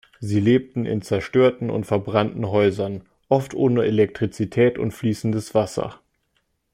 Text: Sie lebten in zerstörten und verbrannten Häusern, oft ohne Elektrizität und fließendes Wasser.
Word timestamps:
Sie 0.19 0.39
lebten 0.39 0.87
in 0.87 1.03
zerstörten 1.03 1.69
und 1.69 1.83
verbrannten 1.83 2.47
Häusern, 2.47 3.01
oft 3.29 3.53
ohne 3.53 3.85
Elektrizität 3.85 4.79
und 4.79 4.93
fließendes 4.95 5.53
Wasser. 5.53 5.99